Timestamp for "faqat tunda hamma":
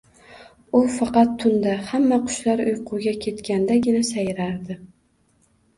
0.93-2.19